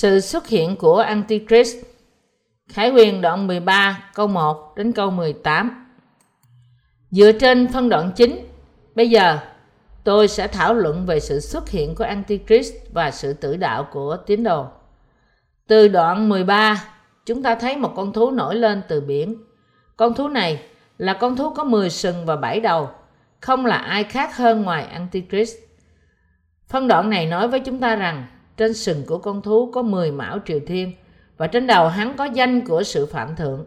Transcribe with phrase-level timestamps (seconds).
[0.00, 1.76] Sự xuất hiện của Antichrist
[2.68, 5.86] Khải quyền đoạn 13 câu 1 đến câu 18
[7.10, 8.46] Dựa trên phân đoạn chính,
[8.94, 9.38] bây giờ
[10.04, 14.16] tôi sẽ thảo luận về sự xuất hiện của Antichrist và sự tử đạo của
[14.26, 14.66] tín đồ.
[15.66, 16.84] Từ đoạn 13,
[17.26, 19.36] chúng ta thấy một con thú nổi lên từ biển.
[19.96, 20.62] Con thú này
[20.98, 22.90] là con thú có 10 sừng và 7 đầu,
[23.40, 25.56] không là ai khác hơn ngoài Antichrist.
[26.68, 28.26] Phân đoạn này nói với chúng ta rằng
[28.60, 30.92] trên sừng của con thú có 10 mão triều thiên
[31.36, 33.66] và trên đầu hắn có danh của sự phạm thượng.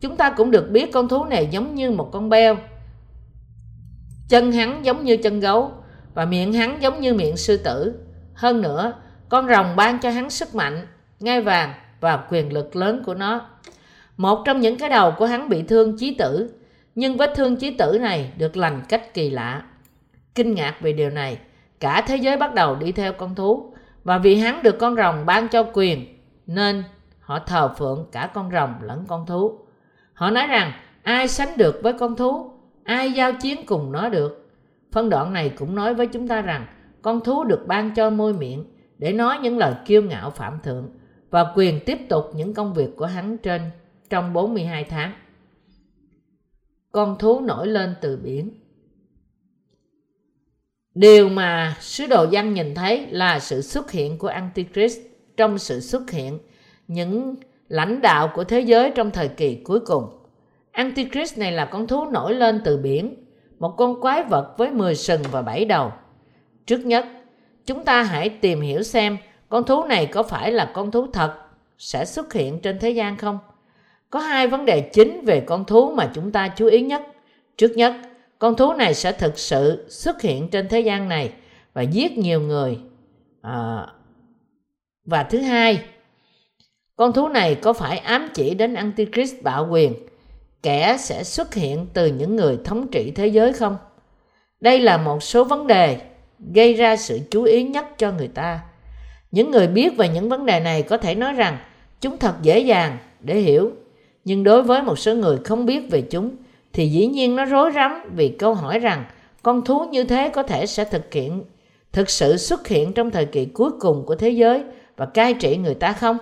[0.00, 2.56] Chúng ta cũng được biết con thú này giống như một con beo.
[4.28, 5.70] Chân hắn giống như chân gấu
[6.14, 7.94] và miệng hắn giống như miệng sư tử.
[8.34, 8.92] Hơn nữa,
[9.28, 10.86] con rồng ban cho hắn sức mạnh,
[11.20, 13.48] ngai vàng và quyền lực lớn của nó.
[14.16, 16.54] Một trong những cái đầu của hắn bị thương chí tử,
[16.94, 19.62] nhưng vết thương chí tử này được lành cách kỳ lạ.
[20.34, 21.38] Kinh ngạc về điều này,
[21.80, 23.71] cả thế giới bắt đầu đi theo con thú
[24.04, 26.84] và vì hắn được con rồng ban cho quyền nên
[27.20, 29.58] họ thờ phượng cả con rồng lẫn con thú.
[30.14, 30.72] Họ nói rằng
[31.02, 32.50] ai sánh được với con thú,
[32.84, 34.50] ai giao chiến cùng nó được.
[34.92, 36.66] Phân đoạn này cũng nói với chúng ta rằng
[37.02, 38.64] con thú được ban cho môi miệng
[38.98, 40.90] để nói những lời kiêu ngạo phạm thượng
[41.30, 43.62] và quyền tiếp tục những công việc của hắn trên
[44.10, 45.12] trong 42 tháng.
[46.92, 48.61] Con thú nổi lên từ biển.
[50.94, 54.98] Điều mà sứ đồ văn nhìn thấy là sự xuất hiện của Antichrist
[55.36, 56.38] trong sự xuất hiện
[56.88, 57.34] những
[57.68, 60.04] lãnh đạo của thế giới trong thời kỳ cuối cùng.
[60.72, 63.24] Antichrist này là con thú nổi lên từ biển,
[63.58, 65.92] một con quái vật với 10 sừng và 7 đầu.
[66.66, 67.06] Trước nhất,
[67.66, 69.16] chúng ta hãy tìm hiểu xem
[69.48, 71.34] con thú này có phải là con thú thật
[71.78, 73.38] sẽ xuất hiện trên thế gian không?
[74.10, 77.02] Có hai vấn đề chính về con thú mà chúng ta chú ý nhất.
[77.56, 77.94] Trước nhất,
[78.42, 81.32] con thú này sẽ thực sự xuất hiện trên thế gian này
[81.72, 82.78] và giết nhiều người.
[83.42, 83.86] À,
[85.04, 85.84] và thứ hai,
[86.96, 89.94] con thú này có phải ám chỉ đến Antichrist bạo quyền,
[90.62, 93.76] kẻ sẽ xuất hiện từ những người thống trị thế giới không?
[94.60, 96.00] Đây là một số vấn đề
[96.54, 98.60] gây ra sự chú ý nhất cho người ta.
[99.30, 101.58] Những người biết về những vấn đề này có thể nói rằng
[102.00, 103.72] chúng thật dễ dàng để hiểu,
[104.24, 106.36] nhưng đối với một số người không biết về chúng
[106.72, 109.04] thì dĩ nhiên nó rối rắm vì câu hỏi rằng
[109.42, 111.44] con thú như thế có thể sẽ thực hiện
[111.92, 114.64] thực sự xuất hiện trong thời kỳ cuối cùng của thế giới
[114.96, 116.18] và cai trị người ta không?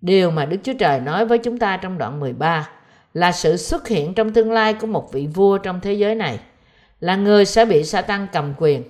[0.00, 2.68] Điều mà Đức Chúa Trời nói với chúng ta trong đoạn 13
[3.14, 6.38] là sự xuất hiện trong tương lai của một vị vua trong thế giới này,
[7.00, 8.82] là người sẽ bị Satan cầm quyền.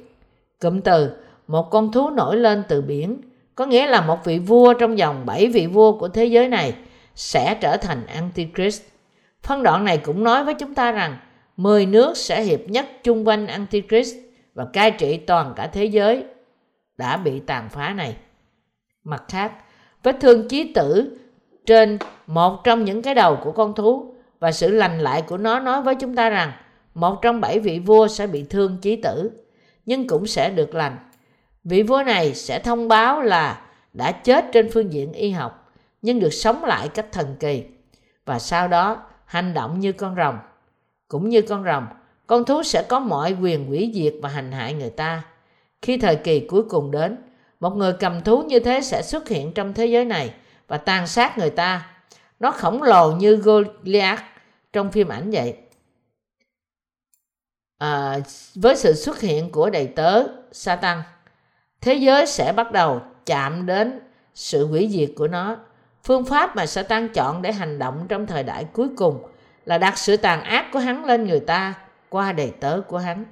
[0.60, 1.10] Cụm từ
[1.46, 3.20] một con thú nổi lên từ biển
[3.54, 6.74] có nghĩa là một vị vua trong dòng bảy vị vua của thế giới này
[7.14, 8.82] sẽ trở thành Antichrist.
[9.44, 11.18] Phân đoạn này cũng nói với chúng ta rằng
[11.56, 14.16] 10 nước sẽ hiệp nhất chung quanh Antichrist
[14.54, 16.24] và cai trị toàn cả thế giới
[16.96, 18.16] đã bị tàn phá này.
[19.04, 19.52] Mặt khác,
[20.02, 21.18] vết thương chí tử
[21.66, 25.60] trên một trong những cái đầu của con thú và sự lành lại của nó
[25.60, 26.52] nói với chúng ta rằng
[26.94, 29.30] một trong bảy vị vua sẽ bị thương chí tử
[29.86, 30.96] nhưng cũng sẽ được lành.
[31.64, 33.60] Vị vua này sẽ thông báo là
[33.92, 35.72] đã chết trên phương diện y học
[36.02, 37.64] nhưng được sống lại cách thần kỳ
[38.24, 40.38] và sau đó hành động như con rồng.
[41.08, 41.86] Cũng như con rồng,
[42.26, 45.22] con thú sẽ có mọi quyền hủy diệt và hành hại người ta.
[45.82, 47.16] Khi thời kỳ cuối cùng đến,
[47.60, 50.34] một người cầm thú như thế sẽ xuất hiện trong thế giới này
[50.68, 51.90] và tàn sát người ta.
[52.40, 54.22] Nó khổng lồ như Goliath
[54.72, 55.56] trong phim ảnh vậy.
[57.78, 58.18] À,
[58.54, 61.02] với sự xuất hiện của đầy tớ Satan,
[61.80, 64.00] thế giới sẽ bắt đầu chạm đến
[64.34, 65.56] sự hủy diệt của nó.
[66.04, 69.22] Phương pháp mà Satan chọn để hành động trong thời đại cuối cùng
[69.64, 71.74] là đặt sự tàn ác của hắn lên người ta
[72.08, 73.24] qua đầy tớ của hắn.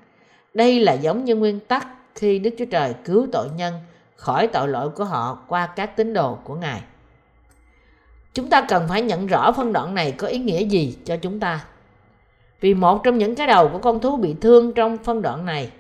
[0.55, 3.75] Đây là giống như nguyên tắc khi Đức Chúa Trời cứu tội nhân
[4.16, 6.83] khỏi tội lỗi của họ qua các tín đồ của Ngài.
[8.34, 11.41] Chúng ta cần phải nhận rõ phân đoạn này có ý nghĩa gì cho chúng
[11.41, 11.65] ta.
[12.60, 15.71] Vì một trong những cái đầu của con thú bị thương trong phân đoạn này,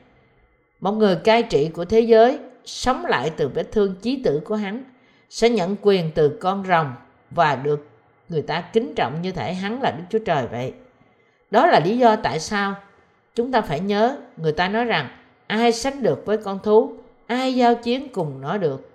[0.80, 4.56] một người cai trị của thế giới sống lại từ vết thương chí tử của
[4.56, 4.84] hắn
[5.32, 6.94] sẽ nhận quyền từ con rồng
[7.30, 7.88] và được
[8.28, 10.72] người ta kính trọng như thể hắn là Đức Chúa Trời vậy.
[11.50, 12.74] Đó là lý do tại sao
[13.34, 15.08] chúng ta phải nhớ người ta nói rằng
[15.46, 16.92] ai sánh được với con thú
[17.26, 18.90] ai giao chiến cùng nó được.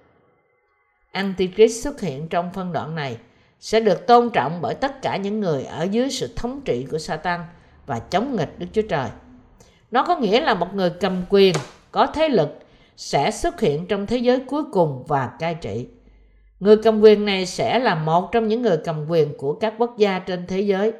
[1.11, 3.17] Antichrist xuất hiện trong phân đoạn này
[3.59, 6.97] sẽ được tôn trọng bởi tất cả những người ở dưới sự thống trị của
[6.97, 7.41] Satan
[7.85, 9.09] và chống nghịch Đức Chúa Trời.
[9.91, 11.55] Nó có nghĩa là một người cầm quyền,
[11.91, 12.59] có thế lực
[12.97, 15.87] sẽ xuất hiện trong thế giới cuối cùng và cai trị.
[16.59, 19.97] Người cầm quyền này sẽ là một trong những người cầm quyền của các quốc
[19.97, 20.93] gia trên thế giới.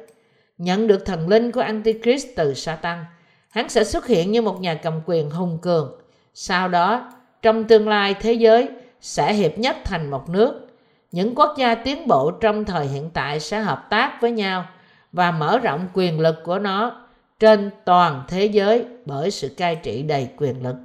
[0.58, 3.04] Nhận được thần linh của Antichrist từ Satan,
[3.50, 6.00] hắn sẽ xuất hiện như một nhà cầm quyền hùng cường.
[6.34, 7.12] Sau đó,
[7.42, 8.68] trong tương lai thế giới
[9.00, 10.68] sẽ hiệp nhất thành một nước.
[11.12, 14.64] Những quốc gia tiến bộ trong thời hiện tại sẽ hợp tác với nhau
[15.12, 17.06] và mở rộng quyền lực của nó
[17.40, 20.76] trên toàn thế giới bởi sự cai trị đầy quyền lực.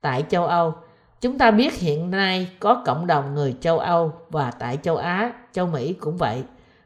[0.00, 0.74] Tại châu Âu,
[1.20, 5.32] chúng ta biết hiện nay có cộng đồng người châu Âu và tại châu Á,
[5.52, 6.42] châu Mỹ cũng vậy.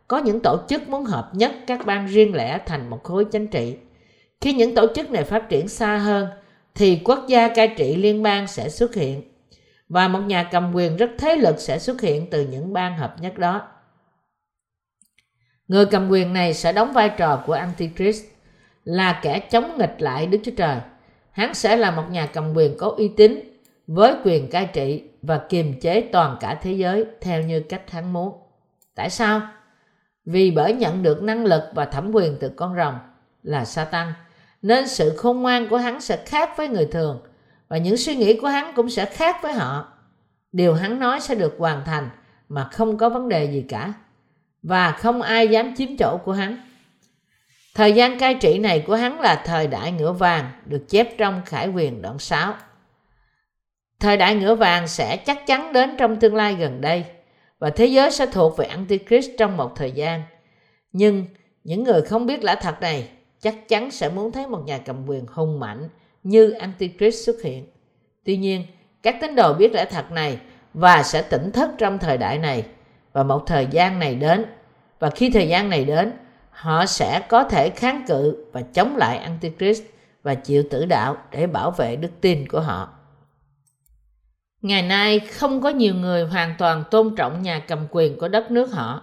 [0.09, 3.47] Có những tổ chức muốn hợp nhất các bang riêng lẻ thành một khối chính
[3.47, 3.77] trị.
[4.41, 6.29] Khi những tổ chức này phát triển xa hơn,
[6.75, 9.23] thì quốc gia cai trị liên bang sẽ xuất hiện
[9.89, 13.17] và một nhà cầm quyền rất thế lực sẽ xuất hiện từ những bang hợp
[13.21, 13.69] nhất đó.
[15.69, 18.25] Người cầm quyền này sẽ đóng vai trò của Antichrist,
[18.85, 20.77] là kẻ chống nghịch lại Đức Chúa Trời.
[21.31, 23.52] Hắn sẽ là một nhà cầm quyền có uy tín
[23.95, 28.13] với quyền cai trị và kiềm chế toàn cả thế giới theo như cách hắn
[28.13, 28.33] muốn.
[28.95, 29.41] Tại sao?
[30.25, 32.95] Vì bởi nhận được năng lực và thẩm quyền từ con rồng
[33.43, 34.13] là Satan,
[34.63, 37.21] nên sự khôn ngoan của hắn sẽ khác với người thường
[37.69, 39.93] và những suy nghĩ của hắn cũng sẽ khác với họ.
[40.53, 42.09] Điều hắn nói sẽ được hoàn thành
[42.49, 43.93] mà không có vấn đề gì cả
[44.63, 46.57] và không ai dám chiếm chỗ của hắn.
[47.75, 51.43] Thời gian cai trị này của hắn là thời đại ngựa vàng được chép trong
[51.47, 52.55] Khải quyền đoạn 6.
[54.03, 57.05] Thời đại ngựa vàng sẽ chắc chắn đến trong tương lai gần đây
[57.59, 60.23] và thế giới sẽ thuộc về Antichrist trong một thời gian.
[60.93, 61.27] Nhưng
[61.65, 63.09] những người không biết lẽ thật này
[63.41, 65.89] chắc chắn sẽ muốn thấy một nhà cầm quyền hùng mạnh
[66.23, 67.67] như Antichrist xuất hiện.
[68.25, 68.65] Tuy nhiên,
[69.03, 70.39] các tín đồ biết lẽ thật này
[70.75, 72.65] và sẽ tỉnh thức trong thời đại này
[73.13, 74.45] và một thời gian này đến.
[74.99, 76.13] Và khi thời gian này đến,
[76.51, 79.83] họ sẽ có thể kháng cự và chống lại Antichrist
[80.23, 82.99] và chịu tử đạo để bảo vệ đức tin của họ.
[84.63, 88.51] Ngày nay không có nhiều người hoàn toàn tôn trọng nhà cầm quyền của đất
[88.51, 89.03] nước họ.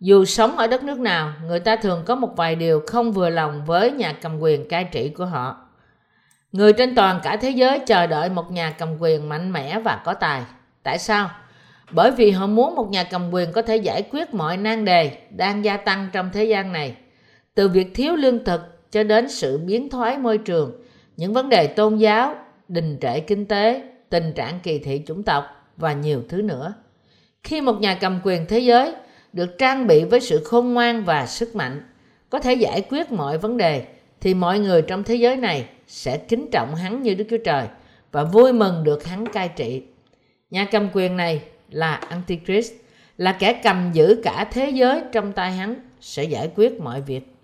[0.00, 3.30] Dù sống ở đất nước nào, người ta thường có một vài điều không vừa
[3.30, 5.56] lòng với nhà cầm quyền cai trị của họ.
[6.52, 10.02] Người trên toàn cả thế giới chờ đợi một nhà cầm quyền mạnh mẽ và
[10.04, 10.42] có tài.
[10.82, 11.30] Tại sao?
[11.90, 15.18] Bởi vì họ muốn một nhà cầm quyền có thể giải quyết mọi nan đề
[15.30, 16.96] đang gia tăng trong thế gian này.
[17.54, 20.72] Từ việc thiếu lương thực cho đến sự biến thoái môi trường,
[21.16, 22.34] những vấn đề tôn giáo,
[22.68, 25.44] đình trệ kinh tế, tình trạng kỳ thị chủng tộc
[25.76, 26.74] và nhiều thứ nữa.
[27.42, 28.94] Khi một nhà cầm quyền thế giới
[29.32, 31.82] được trang bị với sự khôn ngoan và sức mạnh,
[32.30, 33.86] có thể giải quyết mọi vấn đề,
[34.20, 37.66] thì mọi người trong thế giới này sẽ kính trọng hắn như Đức Chúa Trời
[38.12, 39.82] và vui mừng được hắn cai trị.
[40.50, 42.72] Nhà cầm quyền này là Antichrist,
[43.16, 47.34] là kẻ cầm giữ cả thế giới trong tay hắn sẽ giải quyết mọi việc.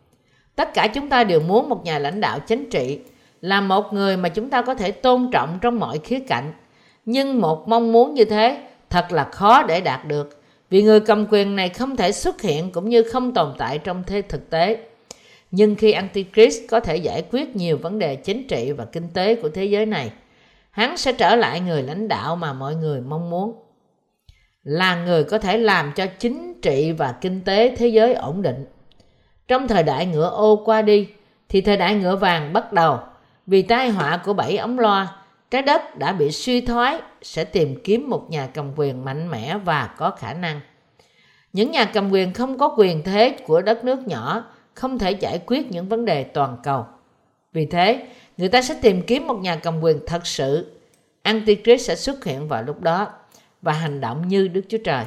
[0.56, 2.99] Tất cả chúng ta đều muốn một nhà lãnh đạo chính trị
[3.44, 6.52] là một người mà chúng ta có thể tôn trọng trong mọi khía cạnh.
[7.05, 11.26] Nhưng một mong muốn như thế thật là khó để đạt được vì người cầm
[11.31, 14.87] quyền này không thể xuất hiện cũng như không tồn tại trong thế thực tế.
[15.50, 19.35] Nhưng khi Antichrist có thể giải quyết nhiều vấn đề chính trị và kinh tế
[19.35, 20.12] của thế giới này,
[20.70, 23.52] hắn sẽ trở lại người lãnh đạo mà mọi người mong muốn.
[24.62, 28.67] Là người có thể làm cho chính trị và kinh tế thế giới ổn định.
[29.49, 31.08] Trong thời đại ngựa ô qua đi,
[31.49, 32.99] thì thời đại ngựa vàng bắt đầu.
[33.46, 35.17] Vì tai họa của bảy ống loa,
[35.50, 39.58] trái đất đã bị suy thoái, sẽ tìm kiếm một nhà cầm quyền mạnh mẽ
[39.64, 40.61] và có khả năng.
[41.52, 45.42] Những nhà cầm quyền không có quyền thế của đất nước nhỏ không thể giải
[45.47, 46.87] quyết những vấn đề toàn cầu.
[47.52, 50.73] Vì thế, người ta sẽ tìm kiếm một nhà cầm quyền thật sự.
[51.23, 53.09] Antichrist sẽ xuất hiện vào lúc đó
[53.62, 55.04] và hành động như Đức Chúa Trời.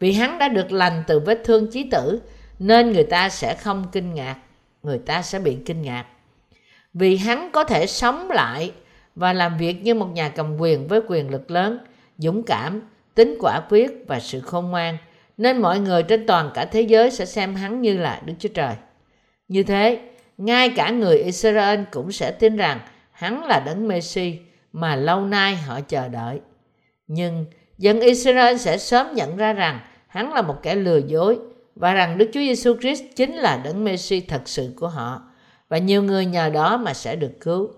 [0.00, 2.20] Vì hắn đã được lành từ vết thương chí tử,
[2.58, 4.36] nên người ta sẽ không kinh ngạc,
[4.82, 6.06] người ta sẽ bị kinh ngạc.
[6.94, 8.72] Vì hắn có thể sống lại
[9.14, 11.78] và làm việc như một nhà cầm quyền với quyền lực lớn,
[12.18, 12.82] dũng cảm,
[13.14, 14.96] tính quả quyết và sự khôn ngoan,
[15.36, 18.48] nên mọi người trên toàn cả thế giới sẽ xem hắn như là Đức Chúa
[18.48, 18.74] Trời.
[19.48, 20.00] Như thế,
[20.38, 22.80] ngay cả người Israel cũng sẽ tin rằng
[23.12, 24.38] hắn là đấng Messi
[24.72, 26.40] mà lâu nay họ chờ đợi.
[27.06, 27.44] Nhưng
[27.78, 31.38] dân Israel sẽ sớm nhận ra rằng hắn là một kẻ lừa dối
[31.74, 35.22] và rằng Đức Chúa Giêsu Christ chính là đấng Messi thật sự của họ
[35.70, 37.70] và nhiều người nhờ đó mà sẽ được cứu.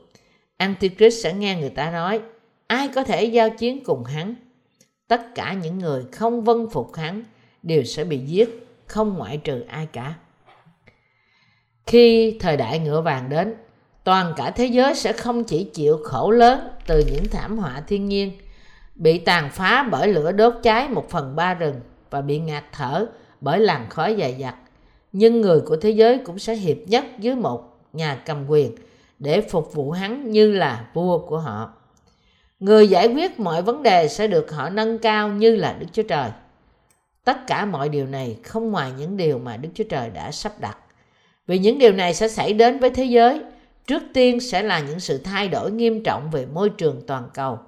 [0.57, 2.21] Antichrist sẽ nghe người ta nói
[2.67, 4.35] ai có thể giao chiến cùng hắn.
[5.09, 7.25] Tất cả những người không vân phục hắn
[7.63, 10.15] đều sẽ bị giết, không ngoại trừ ai cả.
[11.87, 13.55] Khi thời đại ngựa vàng đến,
[14.05, 18.07] toàn cả thế giới sẽ không chỉ chịu khổ lớn từ những thảm họa thiên
[18.07, 18.33] nhiên,
[18.95, 21.81] bị tàn phá bởi lửa đốt cháy một phần ba rừng
[22.11, 23.07] và bị ngạt thở
[23.41, 24.55] bởi làn khói dày dặt.
[25.13, 28.75] Nhưng người của thế giới cũng sẽ hiệp nhất dưới một nhà cầm quyền
[29.19, 31.73] để phục vụ hắn như là vua của họ.
[32.61, 36.03] Người giải quyết mọi vấn đề sẽ được họ nâng cao như là Đức Chúa
[36.03, 36.31] Trời.
[37.25, 40.53] Tất cả mọi điều này không ngoài những điều mà Đức Chúa Trời đã sắp
[40.61, 40.79] đặt.
[41.47, 43.41] Vì những điều này sẽ xảy đến với thế giới,
[43.87, 47.59] trước tiên sẽ là những sự thay đổi nghiêm trọng về môi trường toàn cầu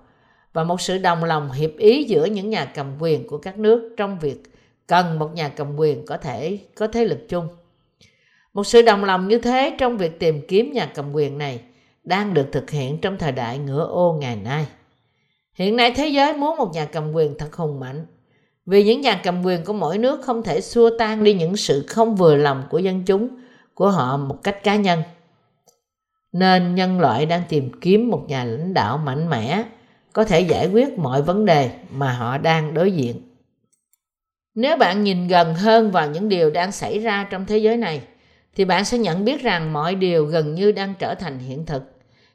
[0.52, 3.94] và một sự đồng lòng hiệp ý giữa những nhà cầm quyền của các nước
[3.96, 4.42] trong việc
[4.86, 7.48] cần một nhà cầm quyền có thể có thế lực chung.
[8.54, 11.60] Một sự đồng lòng như thế trong việc tìm kiếm nhà cầm quyền này
[12.04, 14.66] đang được thực hiện trong thời đại ngựa ô ngày nay.
[15.54, 18.06] Hiện nay thế giới muốn một nhà cầm quyền thật hùng mạnh
[18.66, 21.84] vì những nhà cầm quyền của mỗi nước không thể xua tan đi những sự
[21.88, 23.28] không vừa lòng của dân chúng
[23.74, 25.02] của họ một cách cá nhân.
[26.32, 29.64] Nên nhân loại đang tìm kiếm một nhà lãnh đạo mạnh mẽ
[30.12, 33.16] có thể giải quyết mọi vấn đề mà họ đang đối diện.
[34.54, 38.02] Nếu bạn nhìn gần hơn vào những điều đang xảy ra trong thế giới này,
[38.54, 41.82] thì bạn sẽ nhận biết rằng mọi điều gần như đang trở thành hiện thực.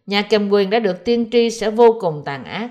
[0.06, 2.70] Nhà cầm quyền đã được tiên tri sẽ vô cùng tàn ác.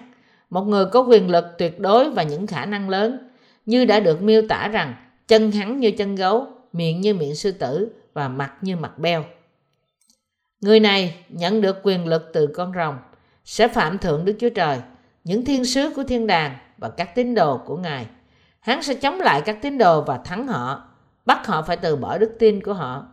[0.50, 3.30] Một người có quyền lực tuyệt đối và những khả năng lớn,
[3.66, 4.94] như đã được miêu tả rằng
[5.28, 9.24] chân hắn như chân gấu, miệng như miệng sư tử và mặt như mặt beo.
[10.60, 12.98] Người này nhận được quyền lực từ con rồng,
[13.44, 14.78] sẽ phạm thượng Đức Chúa Trời,
[15.24, 18.06] những thiên sứ của thiên đàng và các tín đồ của Ngài.
[18.60, 20.88] Hắn sẽ chống lại các tín đồ và thắng họ,
[21.26, 23.06] bắt họ phải từ bỏ đức tin của họ.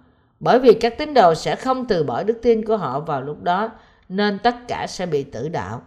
[0.45, 3.43] Bởi vì các tín đồ sẽ không từ bỏ đức tin của họ vào lúc
[3.43, 3.71] đó,
[4.09, 5.81] nên tất cả sẽ bị tử đạo.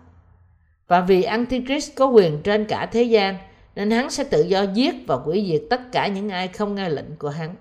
[0.89, 3.37] Và vì Antichrist có quyền trên cả thế gian,
[3.75, 6.89] nên hắn sẽ tự do giết và hủy diệt tất cả những ai không nghe
[6.89, 7.55] lệnh của hắn.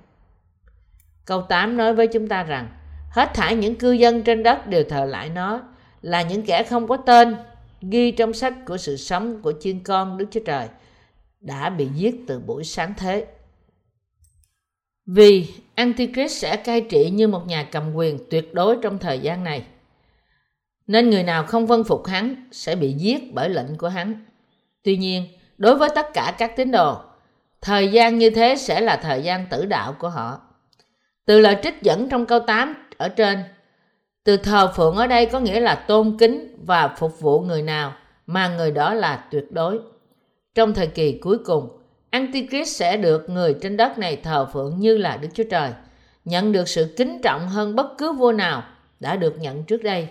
[1.25, 2.67] Câu 8 nói với chúng ta rằng,
[3.11, 5.61] hết thảy những cư dân trên đất đều thờ lại nó,
[6.01, 7.35] là những kẻ không có tên,
[7.81, 10.67] ghi trong sách của sự sống của chiên con Đức Chúa Trời,
[11.41, 13.25] đã bị giết từ buổi sáng thế.
[15.07, 19.43] Vì Antichrist sẽ cai trị như một nhà cầm quyền tuyệt đối trong thời gian
[19.43, 19.63] này.
[20.87, 24.25] Nên người nào không vân phục hắn sẽ bị giết bởi lệnh của hắn.
[24.83, 26.97] Tuy nhiên, đối với tất cả các tín đồ,
[27.61, 30.41] thời gian như thế sẽ là thời gian tử đạo của họ.
[31.25, 33.39] Từ lời trích dẫn trong câu 8 ở trên,
[34.23, 37.93] từ thờ phượng ở đây có nghĩa là tôn kính và phục vụ người nào
[38.25, 39.79] mà người đó là tuyệt đối.
[40.55, 41.69] Trong thời kỳ cuối cùng,
[42.17, 45.71] Antichrist sẽ được người trên đất này thờ phượng như là Đức Chúa Trời,
[46.25, 48.63] nhận được sự kính trọng hơn bất cứ vua nào
[48.99, 50.07] đã được nhận trước đây.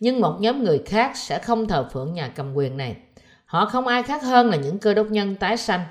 [0.00, 2.96] Nhưng một nhóm người khác sẽ không thờ phượng nhà cầm quyền này.
[3.44, 5.84] Họ không ai khác hơn là những cơ đốc nhân tái sanh.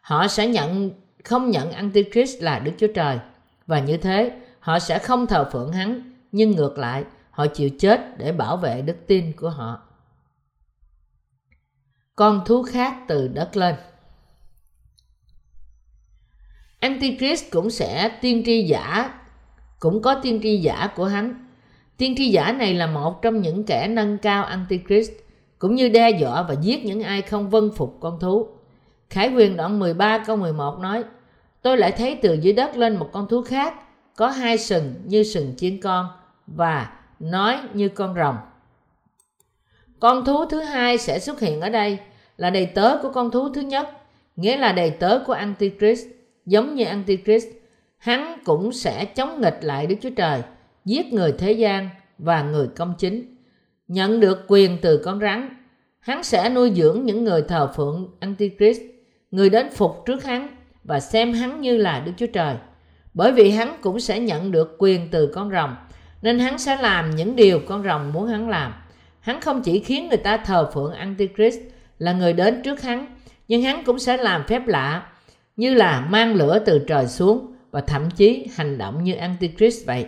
[0.00, 0.90] Họ sẽ nhận
[1.24, 3.18] không nhận Antichrist là Đức Chúa Trời
[3.66, 8.18] và như thế họ sẽ không thờ phượng hắn nhưng ngược lại họ chịu chết
[8.18, 9.82] để bảo vệ đức tin của họ
[12.16, 13.74] con thú khác từ đất lên
[16.82, 19.14] Antichrist cũng sẽ tiên tri giả
[19.78, 21.46] cũng có tiên tri giả của hắn.
[21.96, 25.10] Tiên tri giả này là một trong những kẻ nâng cao Antichrist
[25.58, 28.48] cũng như đe dọa và giết những ai không vân phục con thú.
[29.10, 31.04] Khải quyền đoạn 13 câu 11 nói
[31.62, 33.74] Tôi lại thấy từ dưới đất lên một con thú khác
[34.16, 36.06] có hai sừng như sừng chiên con
[36.46, 38.36] và nói như con rồng.
[40.00, 41.98] Con thú thứ hai sẽ xuất hiện ở đây
[42.36, 43.90] là đầy tớ của con thú thứ nhất,
[44.36, 46.06] nghĩa là đầy tớ của Antichrist,
[46.46, 47.48] giống như Antichrist.
[47.98, 50.42] Hắn cũng sẽ chống nghịch lại Đức Chúa Trời,
[50.84, 53.36] giết người thế gian và người công chính.
[53.88, 55.48] Nhận được quyền từ con rắn,
[56.00, 58.80] hắn sẽ nuôi dưỡng những người thờ phượng Antichrist,
[59.30, 60.48] người đến phục trước hắn
[60.84, 62.56] và xem hắn như là Đức Chúa Trời
[63.14, 65.76] bởi vì hắn cũng sẽ nhận được quyền từ con rồng
[66.22, 68.74] nên hắn sẽ làm những điều con rồng muốn hắn làm
[69.20, 71.58] hắn không chỉ khiến người ta thờ phượng antichrist
[71.98, 73.06] là người đến trước hắn
[73.48, 75.06] nhưng hắn cũng sẽ làm phép lạ
[75.62, 80.06] như là mang lửa từ trời xuống và thậm chí hành động như antichrist vậy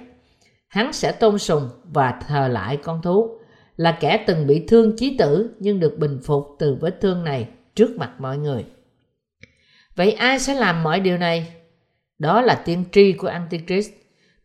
[0.69, 3.39] hắn sẽ tôn sùng và thờ lại con thú
[3.77, 7.49] là kẻ từng bị thương chí tử nhưng được bình phục từ vết thương này
[7.75, 8.65] trước mặt mọi người
[9.97, 11.47] vậy ai sẽ làm mọi điều này
[12.19, 13.91] đó là tiên tri của Antichrist.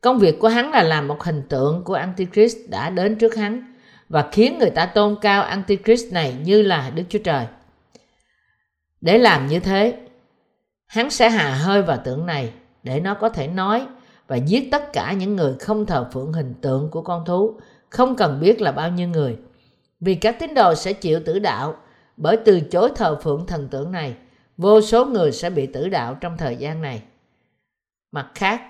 [0.01, 3.73] Công việc của hắn là làm một hình tượng của Antichrist đã đến trước hắn
[4.09, 7.45] và khiến người ta tôn cao Antichrist này như là Đức Chúa Trời.
[9.01, 9.97] Để làm như thế,
[10.89, 12.53] hắn sẽ hà hơi vào tượng này
[12.83, 13.85] để nó có thể nói
[14.27, 18.15] và giết tất cả những người không thờ phượng hình tượng của con thú, không
[18.15, 19.37] cần biết là bao nhiêu người.
[19.99, 21.75] Vì các tín đồ sẽ chịu tử đạo
[22.17, 24.15] bởi từ chối thờ phượng thần tượng này,
[24.57, 27.01] vô số người sẽ bị tử đạo trong thời gian này.
[28.11, 28.61] Mặt khác,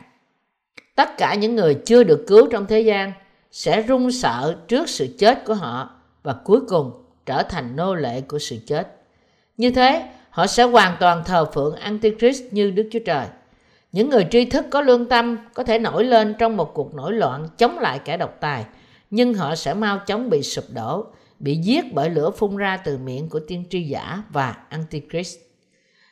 [0.96, 3.12] tất cả những người chưa được cứu trong thế gian
[3.52, 5.90] sẽ run sợ trước sự chết của họ
[6.24, 6.92] và cuối cùng
[7.26, 8.96] trở thành nô lệ của sự chết.
[9.58, 13.28] Như thế, họ sẽ hoàn toàn thờ phượng Antichrist như Đức Chúa Trời.
[13.92, 17.14] Những người tri thức có lương tâm có thể nổi lên trong một cuộc nổi
[17.14, 18.66] loạn chống lại kẻ độc tài,
[19.10, 21.06] nhưng họ sẽ mau chóng bị sụp đổ,
[21.40, 25.38] bị giết bởi lửa phun ra từ miệng của tiên tri giả và Antichrist.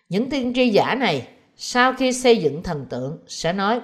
[0.10, 3.82] Những tiên tri giả này sau khi xây dựng thần tượng sẽ nói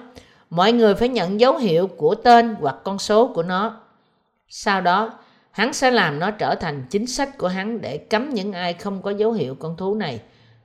[0.50, 3.80] mọi người phải nhận dấu hiệu của tên hoặc con số của nó.
[4.48, 5.18] Sau đó,
[5.54, 9.02] hắn sẽ làm nó trở thành chính sách của hắn để cấm những ai không
[9.02, 10.20] có dấu hiệu con thú này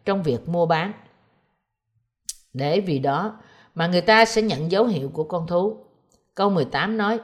[0.06, 0.94] trong việc mua bán.
[2.54, 3.40] Để vì đó
[3.76, 5.86] mà người ta sẽ nhận dấu hiệu của con thú.
[6.36, 7.20] Câu 18 nói,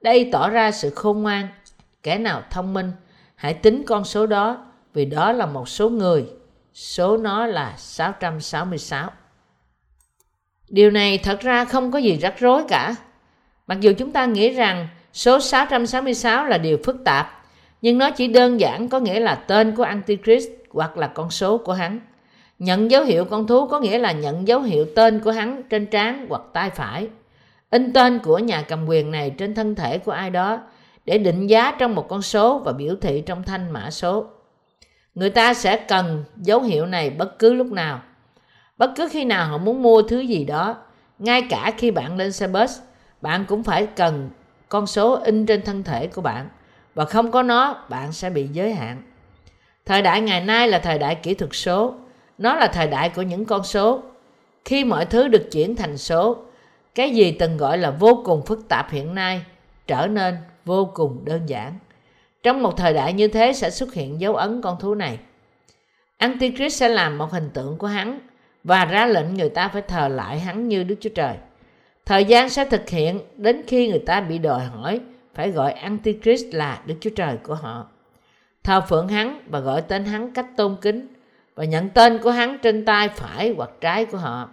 [0.00, 1.48] đây tỏ ra sự khôn ngoan,
[2.02, 2.92] kẻ nào thông minh,
[3.34, 6.26] hãy tính con số đó, vì đó là một số người,
[6.74, 9.10] số nó là 666.
[10.68, 12.94] Điều này thật ra không có gì rắc rối cả.
[13.66, 17.44] Mặc dù chúng ta nghĩ rằng số 666 là điều phức tạp,
[17.82, 21.58] nhưng nó chỉ đơn giản có nghĩa là tên của Antichrist hoặc là con số
[21.58, 22.00] của hắn.
[22.58, 25.86] Nhận dấu hiệu con thú có nghĩa là nhận dấu hiệu tên của hắn trên
[25.86, 27.08] trán hoặc tay phải.
[27.70, 30.58] In tên của nhà cầm quyền này trên thân thể của ai đó
[31.04, 34.26] để định giá trong một con số và biểu thị trong thanh mã số.
[35.14, 38.00] Người ta sẽ cần dấu hiệu này bất cứ lúc nào.
[38.78, 40.76] Bất cứ khi nào họ muốn mua thứ gì đó,
[41.18, 42.78] ngay cả khi bạn lên xe bus,
[43.20, 44.30] bạn cũng phải cần
[44.68, 46.48] con số in trên thân thể của bạn
[46.94, 49.02] và không có nó bạn sẽ bị giới hạn.
[49.86, 51.94] Thời đại ngày nay là thời đại kỹ thuật số,
[52.38, 54.02] nó là thời đại của những con số.
[54.64, 56.36] Khi mọi thứ được chuyển thành số,
[56.94, 59.44] cái gì từng gọi là vô cùng phức tạp hiện nay
[59.86, 61.72] trở nên vô cùng đơn giản.
[62.42, 65.18] Trong một thời đại như thế sẽ xuất hiện dấu ấn con thú này.
[66.16, 68.18] Antichrist sẽ làm một hình tượng của hắn
[68.64, 71.36] và ra lệnh người ta phải thờ lại hắn như Đức Chúa Trời.
[72.06, 75.00] Thời gian sẽ thực hiện đến khi người ta bị đòi hỏi
[75.34, 77.86] phải gọi Antichrist là Đức Chúa Trời của họ.
[78.62, 81.06] Thờ phượng hắn và gọi tên hắn cách tôn kính
[81.54, 84.48] và nhận tên của hắn trên tay phải hoặc trái của họ.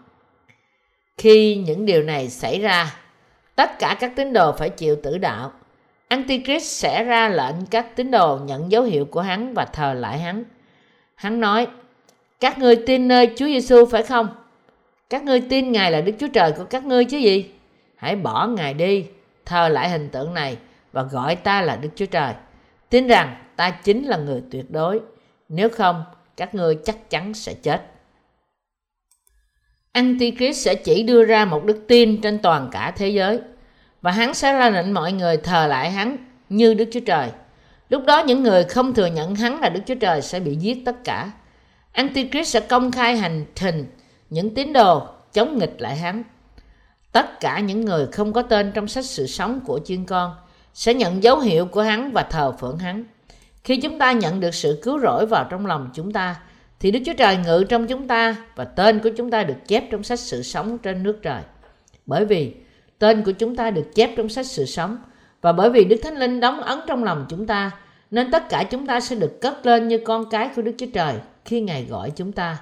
[1.17, 2.95] Khi những điều này xảy ra,
[3.55, 5.51] tất cả các tín đồ phải chịu tử đạo.
[6.07, 10.19] Antichrist sẽ ra lệnh các tín đồ nhận dấu hiệu của hắn và thờ lại
[10.19, 10.43] hắn.
[11.15, 11.67] Hắn nói,
[12.39, 14.27] các người tin nơi Chúa Giêsu phải không?
[15.13, 17.51] Các ngươi tin Ngài là Đức Chúa Trời của các ngươi chứ gì?
[17.95, 19.05] Hãy bỏ Ngài đi,
[19.45, 20.57] thờ lại hình tượng này
[20.91, 22.33] và gọi ta là Đức Chúa Trời.
[22.89, 24.99] Tin rằng ta chính là người tuyệt đối.
[25.49, 26.03] Nếu không,
[26.37, 27.81] các ngươi chắc chắn sẽ chết.
[29.91, 33.39] Antichrist sẽ chỉ đưa ra một đức tin trên toàn cả thế giới
[34.01, 36.17] và hắn sẽ ra lệnh mọi người thờ lại hắn
[36.49, 37.29] như Đức Chúa Trời.
[37.89, 40.77] Lúc đó những người không thừa nhận hắn là Đức Chúa Trời sẽ bị giết
[40.85, 41.31] tất cả.
[41.91, 43.85] Antichrist sẽ công khai hành trình
[44.33, 46.23] những tín đồ chống nghịch lại hắn.
[47.11, 50.35] Tất cả những người không có tên trong sách sự sống của chiên con
[50.73, 53.03] sẽ nhận dấu hiệu của hắn và thờ phượng hắn.
[53.63, 56.35] Khi chúng ta nhận được sự cứu rỗi vào trong lòng chúng ta,
[56.79, 59.83] thì Đức Chúa Trời ngự trong chúng ta và tên của chúng ta được chép
[59.91, 61.41] trong sách sự sống trên nước trời.
[62.05, 62.53] Bởi vì
[62.99, 64.97] tên của chúng ta được chép trong sách sự sống
[65.41, 67.71] và bởi vì Đức Thánh Linh đóng ấn trong lòng chúng ta,
[68.11, 70.91] nên tất cả chúng ta sẽ được cất lên như con cái của Đức Chúa
[70.93, 71.15] Trời
[71.45, 72.57] khi Ngài gọi chúng ta.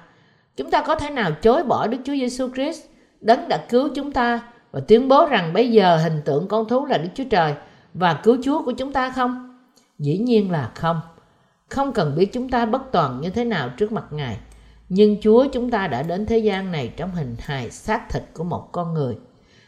[0.56, 2.82] Chúng ta có thể nào chối bỏ Đức Chúa Giêsu Christ,
[3.20, 6.84] đấng đã cứu chúng ta và tuyên bố rằng bây giờ hình tượng con thú
[6.84, 7.54] là Đức Chúa Trời
[7.94, 9.58] và cứu Chúa của chúng ta không?
[9.98, 11.00] Dĩ nhiên là không.
[11.68, 14.38] Không cần biết chúng ta bất toàn như thế nào trước mặt Ngài.
[14.88, 18.44] Nhưng Chúa chúng ta đã đến thế gian này trong hình hài xác thịt của
[18.44, 19.16] một con người.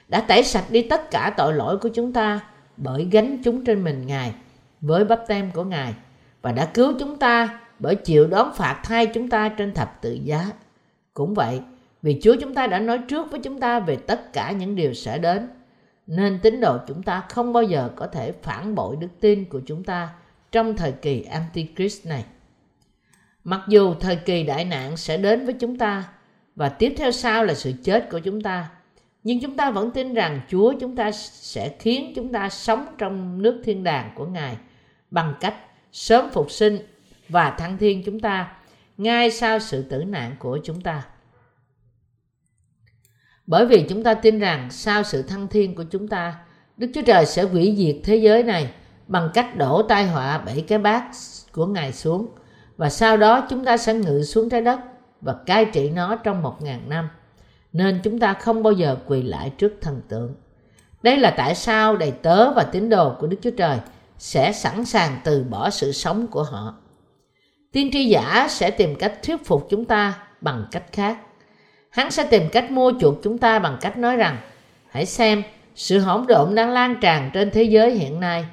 [0.08, 2.40] Đã tẩy sạch đi tất cả tội lỗi của chúng ta
[2.76, 4.34] bởi gánh chúng trên mình Ngài
[4.80, 5.94] với bắp tem của Ngài
[6.42, 10.12] và đã cứu chúng ta bởi chịu đón phạt thay chúng ta trên thập tự
[10.12, 10.50] giá.
[11.14, 11.60] Cũng vậy,
[12.02, 14.94] vì Chúa chúng ta đã nói trước với chúng ta về tất cả những điều
[14.94, 15.48] sẽ đến,
[16.06, 19.60] nên tín đồ chúng ta không bao giờ có thể phản bội đức tin của
[19.66, 20.08] chúng ta
[20.52, 22.24] trong thời kỳ Antichrist này.
[23.44, 26.04] Mặc dù thời kỳ đại nạn sẽ đến với chúng ta
[26.56, 28.70] và tiếp theo sau là sự chết của chúng ta,
[29.24, 33.42] nhưng chúng ta vẫn tin rằng Chúa chúng ta sẽ khiến chúng ta sống trong
[33.42, 34.56] nước thiên đàng của Ngài
[35.10, 35.54] bằng cách
[35.92, 36.78] sớm phục sinh
[37.28, 38.52] và thăng thiên chúng ta
[38.96, 41.06] ngay sau sự tử nạn của chúng ta.
[43.46, 46.34] Bởi vì chúng ta tin rằng sau sự thăng thiên của chúng ta,
[46.76, 48.70] Đức Chúa Trời sẽ hủy diệt thế giới này
[49.06, 51.04] bằng cách đổ tai họa bảy cái bát
[51.52, 52.28] của Ngài xuống
[52.76, 54.80] và sau đó chúng ta sẽ ngự xuống trái đất
[55.20, 57.08] và cai trị nó trong một ngàn năm.
[57.72, 60.34] Nên chúng ta không bao giờ quỳ lại trước thần tượng.
[61.02, 63.78] Đây là tại sao đầy tớ và tín đồ của Đức Chúa Trời
[64.18, 66.74] sẽ sẵn sàng từ bỏ sự sống của họ.
[67.74, 71.18] Tiên tri giả sẽ tìm cách thuyết phục chúng ta bằng cách khác.
[71.90, 74.36] Hắn sẽ tìm cách mua chuộc chúng ta bằng cách nói rằng,
[74.90, 75.42] hãy xem,
[75.74, 78.44] sự hỗn độn đang lan tràn trên thế giới hiện nay,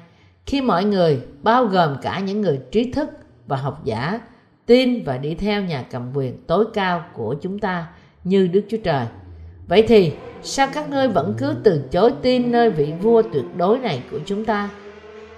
[0.46, 3.10] khi mọi người, bao gồm cả những người trí thức
[3.46, 4.20] và học giả,
[4.66, 7.86] tin và đi theo nhà cầm quyền tối cao của chúng ta
[8.24, 9.06] như Đức Chúa Trời.
[9.68, 13.78] Vậy thì, sao các ngươi vẫn cứ từ chối tin nơi vị vua tuyệt đối
[13.78, 14.68] này của chúng ta?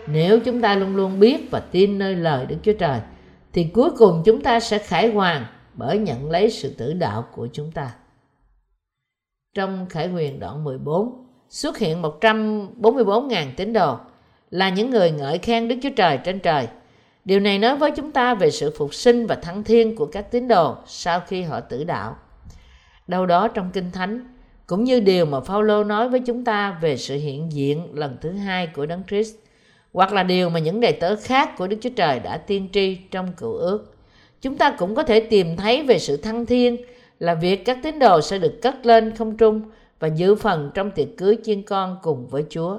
[0.06, 3.00] Nếu chúng ta luôn luôn biết và tin nơi lời Đức Chúa Trời
[3.54, 7.48] thì cuối cùng chúng ta sẽ khải hoàn bởi nhận lấy sự tử đạo của
[7.52, 7.94] chúng ta.
[9.54, 13.98] Trong Khải Huyền đoạn 14 xuất hiện 144.000 tín đồ
[14.50, 16.68] là những người ngợi khen Đức Chúa Trời trên trời.
[17.24, 20.30] Điều này nói với chúng ta về sự phục sinh và thăng thiên của các
[20.30, 22.16] tín đồ sau khi họ tử đạo.
[23.06, 24.36] Đâu đó trong Kinh Thánh,
[24.66, 28.32] cũng như điều mà Phaolô nói với chúng ta về sự hiện diện lần thứ
[28.32, 29.34] hai của Đấng Christ,
[29.94, 32.94] hoặc là điều mà những đầy tớ khác của Đức Chúa Trời đã tiên tri
[32.94, 33.94] trong cựu ước.
[34.40, 36.76] Chúng ta cũng có thể tìm thấy về sự thăng thiên
[37.18, 39.62] là việc các tín đồ sẽ được cất lên không trung
[39.98, 42.78] và dự phần trong tiệc cưới chiên con cùng với Chúa.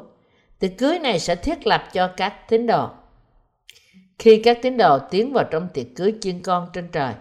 [0.60, 2.90] Tiệc cưới này sẽ thiết lập cho các tín đồ.
[4.20, 7.14] Khi các tín đồ tiến vào trong tiệc cưới chiên con trên trời,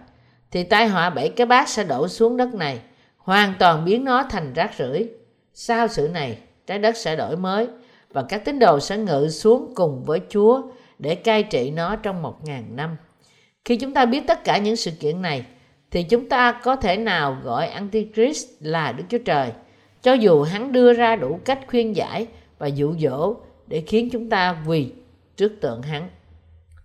[0.51, 2.79] thì tai họa bảy cái bát sẽ đổ xuống đất này,
[3.17, 5.09] hoàn toàn biến nó thành rác rưởi.
[5.53, 7.67] Sau sự này, trái đất sẽ đổi mới
[8.15, 10.61] và các tín đồ sẽ ngự xuống cùng với Chúa
[10.99, 12.97] để cai trị nó trong một ngàn năm.
[13.65, 15.45] Khi chúng ta biết tất cả những sự kiện này,
[15.91, 19.51] thì chúng ta có thể nào gọi Antichrist là Đức Chúa Trời,
[20.01, 23.35] cho dù hắn đưa ra đủ cách khuyên giải và dụ dỗ
[23.67, 24.91] để khiến chúng ta quỳ
[25.35, 26.09] trước tượng hắn,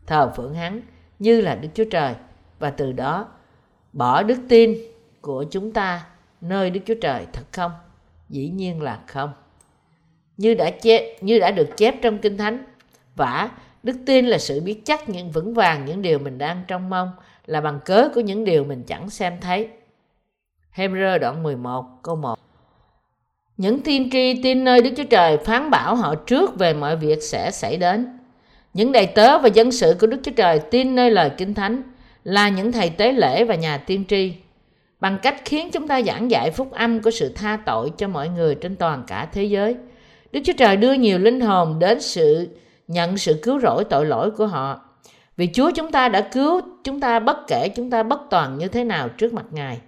[0.06, 0.80] thờ phượng hắn
[1.18, 2.14] như là Đức Chúa Trời
[2.58, 3.28] và từ đó
[3.92, 4.74] bỏ đức tin
[5.20, 6.06] của chúng ta
[6.40, 7.72] nơi Đức Chúa Trời thật không?
[8.28, 9.32] Dĩ nhiên là không.
[10.40, 12.64] Như đã chép, như đã được chép trong Kinh Thánh,
[13.16, 13.50] vả
[13.82, 17.10] đức tin là sự biết chắc những vững vàng những điều mình đang trông mong
[17.46, 19.68] là bằng cớ của những điều mình chẳng xem thấy.
[20.76, 22.38] Hebrew đoạn 11 câu 1
[23.56, 27.22] Những tiên tri tin nơi Đức Chúa Trời phán bảo họ trước về mọi việc
[27.22, 28.18] sẽ xảy đến.
[28.74, 31.82] Những đầy tớ và dân sự của Đức Chúa Trời tin nơi lời Kinh Thánh
[32.24, 34.32] là những thầy tế lễ và nhà tiên tri
[35.00, 38.28] bằng cách khiến chúng ta giảng dạy phúc âm của sự tha tội cho mọi
[38.28, 39.76] người trên toàn cả thế giới.
[40.32, 42.48] Đức Chúa Trời đưa nhiều linh hồn đến sự
[42.88, 44.80] nhận sự cứu rỗi tội lỗi của họ
[45.36, 48.68] vì Chúa chúng ta đã cứu chúng ta bất kể chúng ta bất toàn như
[48.68, 49.80] thế nào trước mặt Ngài.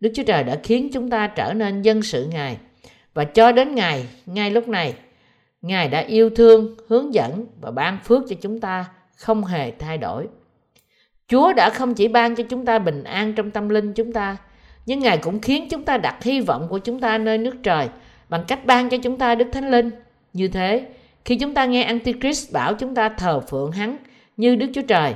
[0.00, 2.58] Đức Chúa Trời đã khiến chúng ta trở nên dân sự Ngài.
[3.14, 4.94] Và cho đến Ngài, ngay lúc này,
[5.62, 8.84] Ngài đã yêu thương, hướng dẫn và ban phước cho chúng ta
[9.16, 10.26] không hề thay đổi.
[11.28, 14.36] Chúa đã không chỉ ban cho chúng ta bình an trong tâm linh chúng ta,
[14.86, 17.88] nhưng Ngài cũng khiến chúng ta đặt hy vọng của chúng ta nơi nước trời
[18.30, 19.90] bằng cách ban cho chúng ta Đức Thánh Linh.
[20.32, 20.88] Như thế,
[21.24, 23.96] khi chúng ta nghe Antichrist bảo chúng ta thờ phượng hắn
[24.36, 25.14] như Đức Chúa Trời,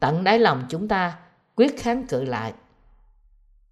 [0.00, 1.16] tận đáy lòng chúng ta
[1.56, 2.52] quyết kháng cự lại.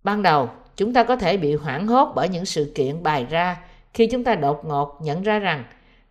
[0.05, 3.57] Ban đầu, chúng ta có thể bị hoảng hốt bởi những sự kiện bày ra
[3.95, 5.65] khi chúng ta đột ngột nhận ra rằng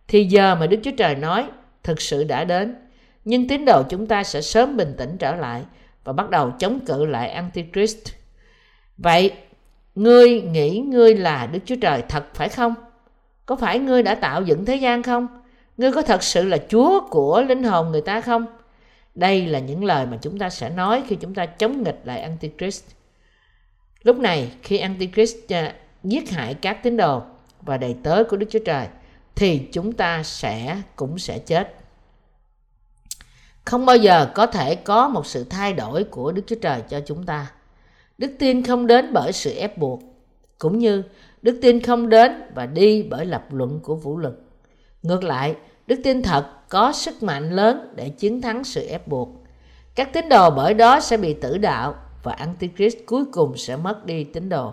[0.08, 1.46] thì giờ mà Đức Chúa Trời nói
[1.82, 2.76] thực sự đã đến.
[3.24, 5.62] Nhưng tín đồ chúng ta sẽ sớm bình tĩnh trở lại
[6.04, 8.08] và bắt đầu chống cự lại Antichrist.
[8.96, 9.32] Vậy,
[9.94, 12.74] ngươi nghĩ ngươi là Đức Chúa Trời thật phải không?
[13.46, 15.28] Có phải ngươi đã tạo dựng thế gian không?
[15.76, 18.46] Ngươi có thật sự là Chúa của linh hồn người ta không?
[19.14, 22.20] Đây là những lời mà chúng ta sẽ nói khi chúng ta chống nghịch lại
[22.20, 22.84] Antichrist.
[24.02, 27.22] Lúc này, khi Antichrist à, giết hại các tín đồ
[27.60, 28.86] và đầy tớ của Đức Chúa Trời,
[29.34, 31.74] thì chúng ta sẽ cũng sẽ chết.
[33.64, 37.00] Không bao giờ có thể có một sự thay đổi của Đức Chúa Trời cho
[37.06, 37.50] chúng ta.
[38.18, 40.02] Đức tin không đến bởi sự ép buộc,
[40.58, 41.02] cũng như
[41.42, 44.40] đức tin không đến và đi bởi lập luận của vũ lực.
[45.02, 49.28] Ngược lại, đức tin thật có sức mạnh lớn để chiến thắng sự ép buộc.
[49.94, 54.06] Các tín đồ bởi đó sẽ bị tử đạo và Antichrist cuối cùng sẽ mất
[54.06, 54.72] đi tín đồ.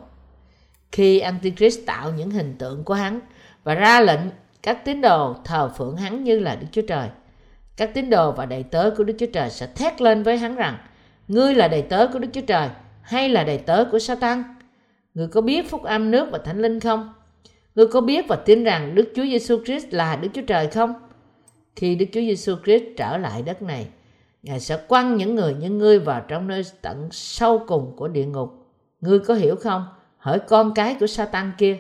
[0.92, 3.20] Khi Antichrist tạo những hình tượng của hắn
[3.64, 4.20] và ra lệnh
[4.64, 7.10] các tín đồ thờ phượng hắn như là Đức Chúa Trời,
[7.78, 10.56] các tín đồ và đầy tớ của Đức Chúa Trời sẽ thét lên với hắn
[10.56, 10.78] rằng
[11.28, 12.70] Ngươi là đầy tớ của Đức Chúa Trời
[13.12, 14.44] hay là đầy tớ của Satan?
[15.14, 17.14] Người có biết phúc âm nước và thánh linh không?
[17.76, 20.94] Người có biết và tin rằng Đức Chúa Giêsu Christ là Đức Chúa Trời không?
[21.76, 23.88] Khi Đức Chúa Giêsu Christ trở lại đất này,
[24.44, 28.26] Ngài sẽ quăng những người như ngươi vào trong nơi tận sâu cùng của địa
[28.26, 28.50] ngục.
[29.02, 29.86] Ngươi có hiểu không?
[30.18, 31.78] Hỡi con cái của Satan kia.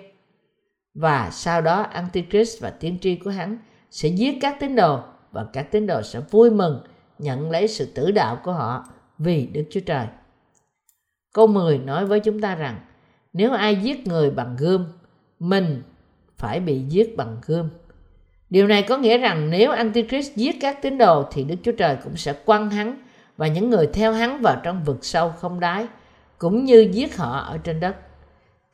[0.93, 3.57] Và sau đó Antichrist và tiên tri của hắn
[3.91, 4.99] sẽ giết các tín đồ
[5.31, 6.83] và các tín đồ sẽ vui mừng
[7.19, 8.85] nhận lấy sự tử đạo của họ
[9.17, 10.05] vì Đức Chúa Trời.
[11.33, 12.79] Câu 10 nói với chúng ta rằng
[13.33, 14.85] nếu ai giết người bằng gươm,
[15.39, 15.83] mình
[16.37, 17.69] phải bị giết bằng gươm.
[18.49, 21.97] Điều này có nghĩa rằng nếu Antichrist giết các tín đồ thì Đức Chúa Trời
[22.03, 22.97] cũng sẽ quăng hắn
[23.37, 25.87] và những người theo hắn vào trong vực sâu không đáy,
[26.37, 27.95] cũng như giết họ ở trên đất.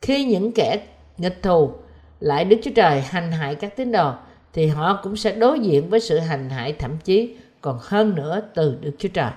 [0.02, 0.86] Khi những kẻ
[1.18, 1.72] nghịch thù
[2.20, 4.12] lại Đức Chúa Trời hành hại các tín đồ
[4.52, 8.40] thì họ cũng sẽ đối diện với sự hành hại thậm chí còn hơn nữa
[8.54, 9.30] từ Đức Chúa Trời.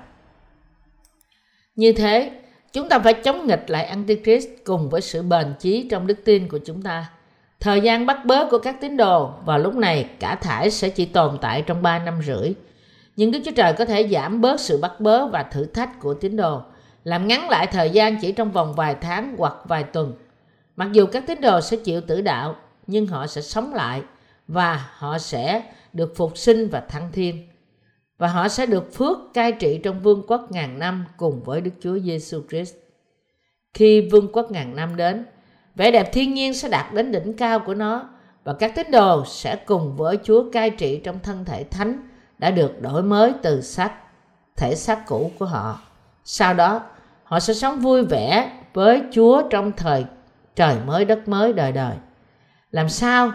[1.76, 2.41] Như thế,
[2.74, 6.48] chúng ta phải chống nghịch lại Antichrist cùng với sự bền chí trong đức tin
[6.48, 7.10] của chúng ta.
[7.60, 11.06] Thời gian bắt bớ của các tín đồ vào lúc này cả thải sẽ chỉ
[11.06, 12.54] tồn tại trong 3 năm rưỡi.
[13.16, 16.14] Nhưng Đức Chúa Trời có thể giảm bớt sự bắt bớ và thử thách của
[16.14, 16.62] tín đồ,
[17.04, 20.14] làm ngắn lại thời gian chỉ trong vòng vài tháng hoặc vài tuần.
[20.76, 22.56] Mặc dù các tín đồ sẽ chịu tử đạo,
[22.88, 24.02] nhưng họ sẽ sống lại
[24.48, 27.48] và họ sẽ được phục sinh và thăng thiên
[28.22, 31.72] và họ sẽ được phước cai trị trong vương quốc ngàn năm cùng với Đức
[31.82, 32.76] Chúa Giêsu Christ.
[33.74, 35.26] Khi vương quốc ngàn năm đến,
[35.76, 38.10] vẻ đẹp thiên nhiên sẽ đạt đến đỉnh cao của nó
[38.44, 42.52] và các tín đồ sẽ cùng với Chúa cai trị trong thân thể thánh đã
[42.52, 43.92] được đổi mới từ xác
[44.58, 45.82] thể xác cũ của họ.
[46.24, 46.82] Sau đó,
[47.24, 50.06] họ sẽ sống vui vẻ với Chúa trong thời
[50.56, 51.96] trời mới đất mới đời đời.
[52.72, 53.32] Làm sao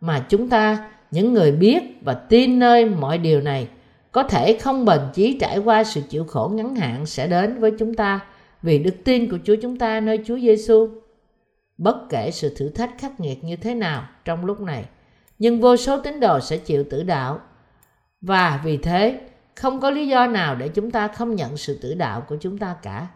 [0.00, 3.68] mà chúng ta, những người biết và tin nơi mọi điều này,
[4.12, 7.72] có thể không bền chí trải qua sự chịu khổ ngắn hạn sẽ đến với
[7.78, 8.20] chúng ta
[8.62, 10.88] vì đức tin của Chúa chúng ta nơi Chúa Giêsu.
[11.78, 14.84] Bất kể sự thử thách khắc nghiệt như thế nào trong lúc này,
[15.38, 17.40] nhưng vô số tín đồ sẽ chịu tử đạo.
[18.20, 19.20] Và vì thế,
[19.54, 22.58] không có lý do nào để chúng ta không nhận sự tử đạo của chúng
[22.58, 23.06] ta cả.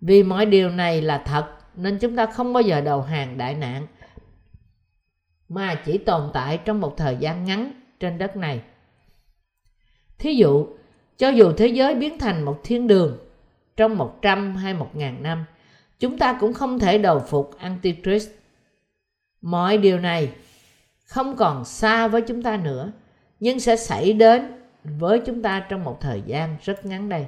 [0.00, 3.54] Vì mọi điều này là thật nên chúng ta không bao giờ đầu hàng đại
[3.54, 3.86] nạn
[5.48, 8.60] mà chỉ tồn tại trong một thời gian ngắn trên đất này.
[10.18, 10.66] Thí dụ,
[11.18, 13.18] cho dù thế giới biến thành một thiên đường
[13.76, 15.44] trong 100 hay 1.000 năm,
[15.98, 18.30] chúng ta cũng không thể đầu phục Antichrist.
[19.42, 20.30] Mọi điều này
[21.04, 22.92] không còn xa với chúng ta nữa,
[23.40, 24.52] nhưng sẽ xảy đến
[24.84, 27.26] với chúng ta trong một thời gian rất ngắn đây.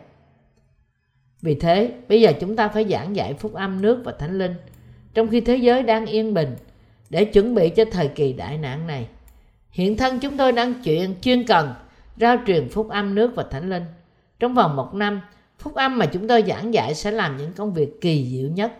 [1.42, 4.55] Vì thế, bây giờ chúng ta phải giảng dạy phúc âm nước và thánh linh,
[5.14, 6.57] trong khi thế giới đang yên bình,
[7.11, 9.09] để chuẩn bị cho thời kỳ đại nạn này.
[9.70, 11.74] Hiện thân chúng tôi đang chuyện chuyên cần
[12.20, 13.85] rao truyền phúc âm nước và thánh linh.
[14.40, 15.20] Trong vòng một năm,
[15.59, 18.72] phúc âm mà chúng tôi giảng dạy sẽ làm những công việc kỳ diệu nhất.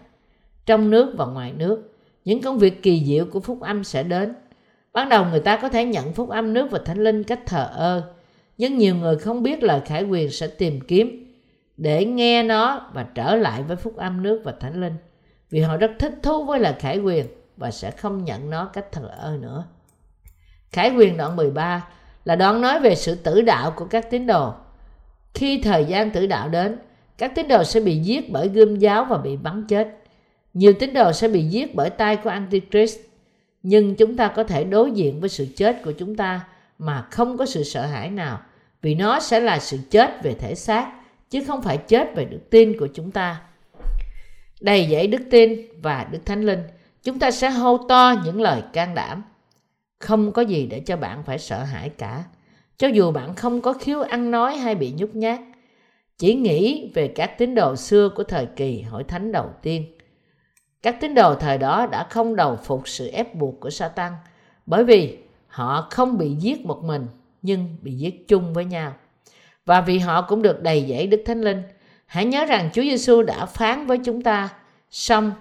[0.67, 4.35] Trong nước và ngoài nước, những công việc kỳ diệu của phúc âm sẽ đến.
[4.93, 7.69] Ban đầu người ta có thể nhận phúc âm nước và thánh linh cách thờ
[7.73, 8.15] ơ,
[8.59, 11.35] nhưng nhiều người không biết lời khải quyền sẽ tìm kiếm
[11.77, 14.95] để nghe nó và trở lại với phúc âm nước và thánh linh
[15.51, 18.93] vì họ rất thích thú với lời khải quyền và sẽ không nhận nó cách
[18.93, 19.65] thờ ơ nữa.
[20.71, 21.89] Khải quyền đoạn 13
[22.29, 24.53] là đoạn nói về sự tử đạo của các tín đồ.
[25.35, 26.77] Khi thời gian tử đạo đến,
[27.19, 29.89] các tín đồ sẽ bị giết bởi gươm giáo và bị bắn chết.
[30.55, 32.99] Nhiều tín đồ sẽ bị giết bởi tay của Antichrist.
[33.63, 36.41] Nhưng chúng ta có thể đối diện với sự chết của chúng ta
[36.79, 38.41] mà không có sự sợ hãi nào
[38.83, 40.93] vì nó sẽ là sự chết về thể xác
[41.31, 43.41] chứ không phải chết về đức tin của chúng ta.
[44.61, 46.63] Đầy dẫy đức tin và đức thánh linh,
[47.03, 49.23] chúng ta sẽ hô to những lời can đảm
[49.99, 52.25] không có gì để cho bạn phải sợ hãi cả.
[52.77, 55.41] Cho dù bạn không có khiếu ăn nói hay bị nhút nhát,
[56.19, 59.85] chỉ nghĩ về các tín đồ xưa của thời kỳ hội thánh đầu tiên.
[60.83, 64.13] Các tín đồ thời đó đã không đầu phục sự ép buộc của Satan,
[64.67, 67.07] bởi vì họ không bị giết một mình,
[67.43, 68.93] nhưng bị giết chung với nhau.
[69.67, 71.63] Và vì họ cũng được đầy dẫy Đức Thánh Linh,
[72.07, 74.49] hãy nhớ rằng Chúa Giêsu đã phán với chúng ta,
[74.91, 75.33] xong,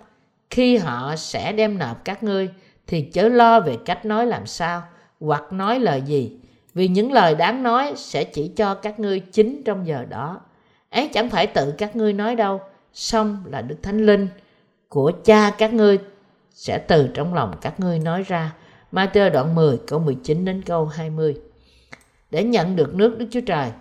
[0.50, 2.50] khi họ sẽ đem nộp các ngươi
[2.88, 4.84] thì chớ lo về cách nói làm sao
[5.20, 6.38] hoặc nói lời gì,
[6.74, 10.42] vì những lời đáng nói sẽ chỉ cho các ngươi chính trong giờ đó.
[10.90, 12.62] Ấy chẳng phải tự các ngươi nói đâu
[12.94, 14.28] xong là đức thánh linh
[14.90, 15.98] của cha các ngươi
[16.52, 18.54] sẽ từ trong lòng các ngươi nói ra.
[18.92, 21.38] Matthew đoạn 10 câu 19 đến câu 20
[22.32, 23.72] để nhận được nước Đức Chúa Trời,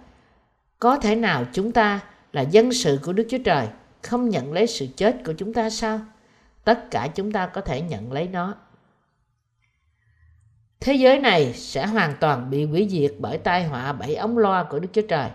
[0.78, 2.00] có thể nào chúng ta
[2.32, 3.66] là dân sự của Đức Chúa Trời
[4.02, 6.00] không nhận lấy sự chết của chúng ta sao?
[6.64, 8.54] Tất cả chúng ta có thể nhận lấy nó.
[10.80, 14.62] Thế giới này sẽ hoàn toàn bị hủy diệt bởi tai họa bảy ống loa
[14.62, 15.28] của Đức Chúa Trời.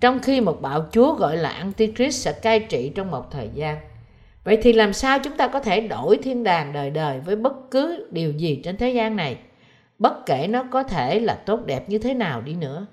[0.00, 3.78] Trong khi một bạo chúa gọi là Antichrist sẽ cai trị trong một thời gian.
[4.44, 7.70] Vậy thì làm sao chúng ta có thể đổi thiên đàng đời đời với bất
[7.70, 9.36] cứ điều gì trên thế gian này?
[9.98, 12.86] Bất kể nó có thể là tốt đẹp như thế nào đi nữa.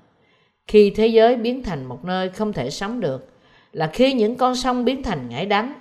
[0.67, 3.29] Khi thế giới biến thành một nơi không thể sống được,
[3.73, 5.73] là khi những con sông biến thành ngải đắng,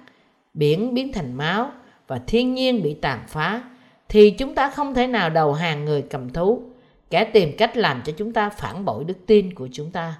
[0.54, 1.70] biển biến thành máu
[2.06, 3.62] và thiên nhiên bị tàn phá,
[4.08, 6.62] thì chúng ta không thể nào đầu hàng người cầm thú,
[7.10, 10.14] kẻ tìm cách làm cho chúng ta phản bội đức tin của chúng ta.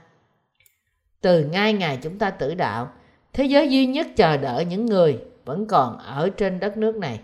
[1.20, 2.92] Từ ngay ngày chúng ta tử đạo,
[3.33, 7.20] thế giới duy nhất chờ đợi những người vẫn còn ở trên đất nước này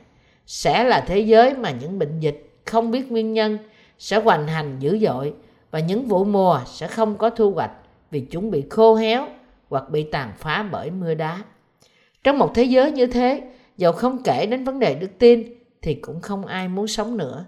[0.47, 3.59] sẽ là thế giới mà những bệnh dịch không biết nguyên nhân
[3.99, 5.35] sẽ hoành hành dữ dội
[5.71, 7.73] và những vụ mùa sẽ không có thu hoạch
[8.11, 9.29] vì chúng bị khô héo
[9.69, 11.43] hoặc bị tàn phá bởi mưa đá.
[12.25, 13.43] Trong một thế giới như thế,
[13.77, 17.45] dầu không kể đến vấn đề đức tin thì cũng không ai muốn sống nữa.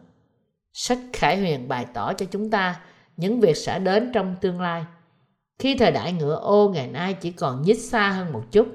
[0.73, 2.81] Sách Khải Huyền bày tỏ cho chúng ta
[3.17, 4.85] những việc sẽ đến trong tương lai.
[5.59, 8.67] Khi thời đại ngựa ô ngày nay chỉ còn nhích xa hơn một chút,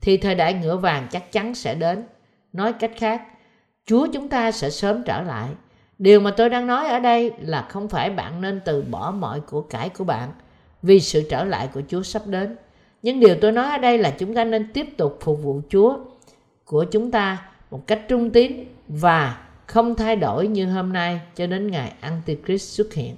[0.00, 2.04] thì thời đại ngựa vàng chắc chắn sẽ đến.
[2.52, 3.22] Nói cách khác,
[3.86, 5.48] Chúa chúng ta sẽ sớm trở lại.
[5.98, 9.40] Điều mà tôi đang nói ở đây là không phải bạn nên từ bỏ mọi
[9.40, 10.32] của cải của bạn
[10.82, 12.56] vì sự trở lại của Chúa sắp đến.
[13.02, 15.98] Nhưng điều tôi nói ở đây là chúng ta nên tiếp tục phục vụ Chúa
[16.64, 21.46] của chúng ta một cách trung tín và không thay đổi như hôm nay cho
[21.46, 23.16] đến ngày Antichrist xuất hiện.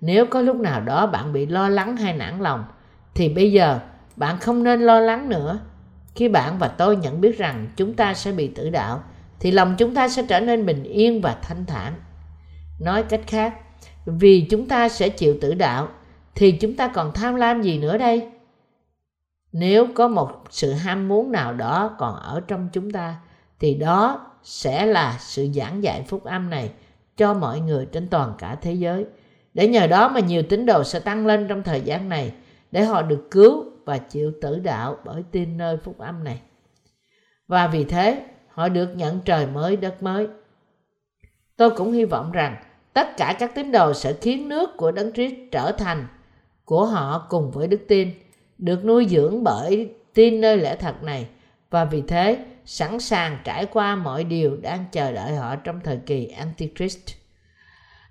[0.00, 2.64] nếu có lúc nào đó bạn bị lo lắng hay nản lòng,
[3.14, 3.80] thì bây giờ
[4.16, 5.60] bạn không nên lo lắng nữa.
[6.14, 9.02] Khi bạn và tôi nhận biết rằng chúng ta sẽ bị tử đạo,
[9.40, 11.94] thì lòng chúng ta sẽ trở nên bình yên và thanh thản.
[12.80, 13.54] Nói cách khác,
[14.06, 15.88] vì chúng ta sẽ chịu tử đạo,
[16.34, 18.28] thì chúng ta còn tham lam gì nữa đây?
[19.58, 23.16] Nếu có một sự ham muốn nào đó còn ở trong chúng ta,
[23.60, 26.70] thì đó sẽ là sự giảng dạy phúc âm này
[27.16, 29.06] cho mọi người trên toàn cả thế giới.
[29.54, 32.32] Để nhờ đó mà nhiều tín đồ sẽ tăng lên trong thời gian này,
[32.70, 36.40] để họ được cứu và chịu tử đạo bởi tin nơi phúc âm này.
[37.48, 40.28] Và vì thế, họ được nhận trời mới, đất mới.
[41.56, 42.56] Tôi cũng hy vọng rằng
[42.92, 46.06] tất cả các tín đồ sẽ khiến nước của đấng Christ trở thành
[46.64, 48.10] của họ cùng với đức tin
[48.58, 51.26] được nuôi dưỡng bởi tin nơi lẽ thật này
[51.70, 55.96] và vì thế, sẵn sàng trải qua mọi điều đang chờ đợi họ trong thời
[56.06, 57.08] kỳ Antichrist.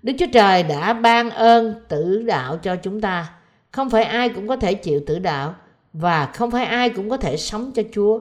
[0.02, 3.32] Đức Chúa Trời đã ban ơn tử đạo cho chúng ta.
[3.70, 5.54] Không phải ai cũng có thể chịu tử đạo
[5.92, 8.20] và không phải ai cũng có thể sống cho Chúa.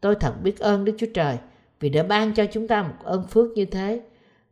[0.00, 1.36] Tôi thật biết ơn Đức Chúa Trời
[1.80, 4.00] vì đã ban cho chúng ta một ơn phước như thế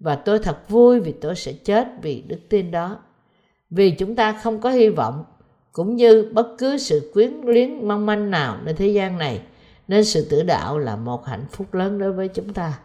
[0.00, 2.98] và tôi thật vui vì tôi sẽ chết vì đức tin đó.
[3.70, 5.24] Vì chúng ta không có hy vọng
[5.72, 9.40] cũng như bất cứ sự quyến luyến mong manh nào nơi thế gian này,
[9.88, 12.78] nên sự tử đạo là một hạnh phúc lớn đối với chúng ta.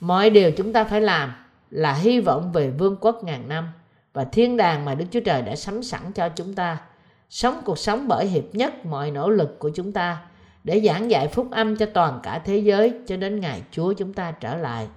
[0.00, 1.32] Mọi điều chúng ta phải làm
[1.70, 3.68] là hy vọng về vương quốc ngàn năm
[4.12, 6.78] và thiên đàng mà đức chúa trời đã sắm sẵn cho chúng ta.
[7.30, 10.18] Sống cuộc sống bởi hiệp nhất mọi nỗ lực của chúng ta
[10.64, 14.12] để giảng dạy phúc âm cho toàn cả thế giới cho đến ngày chúa chúng
[14.12, 14.88] ta trở lại,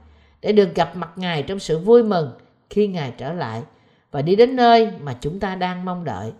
[0.41, 2.31] để được gặp mặt ngài trong sự vui mừng
[2.69, 3.61] khi ngài trở lại
[4.11, 6.31] và đi đến nơi mà chúng ta đang mong đợi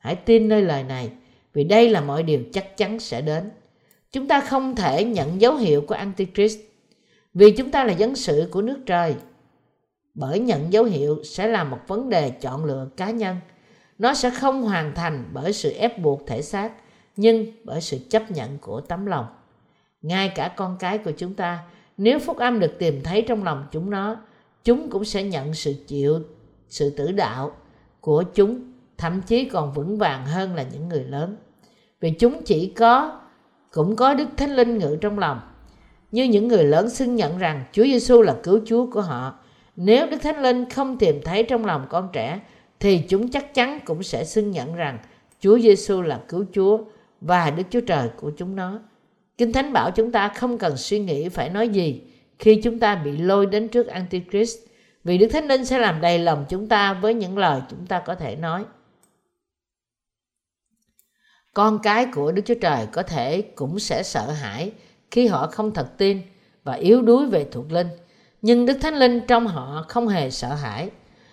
[0.00, 1.10] hãy tin nơi lời này,
[1.52, 3.50] vì đây là mọi điều chắc chắn sẽ đến.
[4.12, 6.58] Chúng ta không thể nhận dấu hiệu của antichrist,
[7.34, 9.14] vì chúng ta là dân sự của nước trời.
[10.14, 13.36] Bởi nhận dấu hiệu sẽ là một vấn đề chọn lựa cá nhân.
[13.98, 16.72] Nó sẽ không hoàn thành bởi sự ép buộc thể xác,
[17.16, 19.26] nhưng bởi sự chấp nhận của tấm lòng.
[20.02, 21.58] Ngay cả con cái của chúng ta,
[21.96, 24.16] nếu phúc âm được tìm thấy trong lòng chúng nó,
[24.64, 26.20] chúng cũng sẽ nhận sự chịu,
[26.68, 27.52] sự tử đạo
[28.00, 28.69] của chúng
[29.00, 31.36] thậm chí còn vững vàng hơn là những người lớn.
[32.00, 33.20] Vì chúng chỉ có,
[33.72, 35.40] cũng có đức thánh linh ngự trong lòng.
[36.12, 39.38] Như những người lớn xưng nhận rằng Chúa Giêsu là cứu Chúa của họ,
[39.76, 42.40] nếu đức thánh linh không tìm thấy trong lòng con trẻ,
[42.80, 44.98] thì chúng chắc chắn cũng sẽ xưng nhận rằng
[45.40, 46.78] Chúa Giêsu là cứu Chúa
[47.20, 48.78] và Đức Chúa Trời của chúng nó.
[49.38, 52.02] Kinh Thánh bảo chúng ta không cần suy nghĩ phải nói gì
[52.38, 54.58] khi chúng ta bị lôi đến trước Antichrist,
[55.04, 57.98] vì Đức Thánh Linh sẽ làm đầy lòng chúng ta với những lời chúng ta
[57.98, 58.64] có thể nói
[61.60, 64.72] con cái của Đức Chúa Trời có thể cũng sẽ sợ hãi
[65.10, 66.22] khi họ không thật tin
[66.64, 67.88] và yếu đuối về thuộc linh.
[68.42, 70.90] Nhưng Đức Thánh Linh trong họ không hề sợ hãi.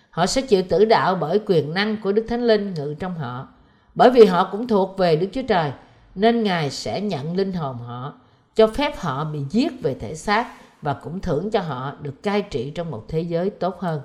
[0.09, 3.47] Họ sẽ chịu tử đạo bởi quyền năng của Đức Thánh Linh ngự trong họ.
[3.95, 5.71] Bởi vì họ cũng thuộc về Đức Chúa Trời,
[6.15, 8.13] nên Ngài sẽ nhận linh hồn họ,
[8.55, 10.47] cho phép họ bị giết về thể xác
[10.81, 14.01] và cũng thưởng cho họ được cai trị trong một thế giới tốt hơn.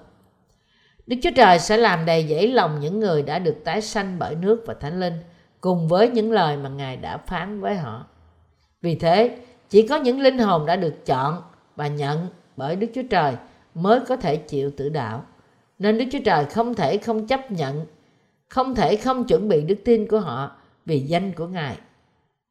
[1.06, 4.35] Đức Chúa Trời sẽ làm đầy dẫy lòng những người đã được tái sanh bởi
[4.35, 5.14] nước và Thánh Linh–
[5.62, 8.07] cùng với những lời mà Ngài đã phán với họ.
[8.81, 9.38] Vì thế,
[9.70, 11.42] chỉ có những linh hồn đã được chọn
[11.77, 13.35] và nhận bởi Đức Chúa Trời
[13.75, 15.25] mới có thể chịu tử đạo.
[15.79, 17.87] Nên Đức Chúa Trời không thể không chấp nhận,
[18.48, 21.77] không thể không chuẩn bị đức tin của họ vì danh của Ngài.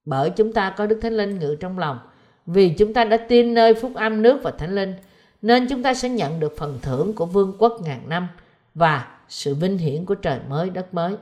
[0.05, 1.99] Bởi chúng ta có Đức Thánh Linh ngự trong lòng,
[2.45, 4.93] vì chúng ta đã tin nơi phúc âm nước và Thánh Linh,
[5.41, 8.27] nên chúng ta sẽ nhận được phần thưởng của vương quốc ngàn năm
[8.75, 11.15] và sự vinh hiển của trời mới đất mới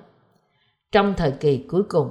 [0.91, 2.10] trong thời kỳ cuối cùng.